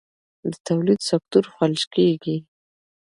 [0.51, 2.37] د تولید سکتور فلج کېږي.